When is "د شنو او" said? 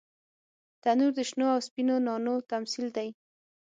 1.17-1.59